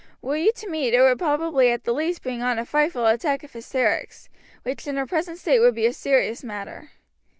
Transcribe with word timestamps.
Were 0.19 0.35
you 0.35 0.51
to 0.53 0.67
meet, 0.67 0.95
it 0.95 1.01
would 1.03 1.19
probably 1.19 1.69
at 1.71 1.83
the 1.83 1.93
least 1.93 2.23
bring 2.23 2.41
on 2.41 2.57
a 2.57 2.65
frightful 2.65 3.05
attack 3.05 3.43
of 3.43 3.53
hysterics, 3.53 4.29
which 4.63 4.87
in 4.87 4.97
her 4.97 5.05
present 5.05 5.37
state 5.37 5.61
might 5.61 5.75
be 5.75 5.85
a 5.85 5.93
serious 5.93 6.43
matter. 6.43 6.89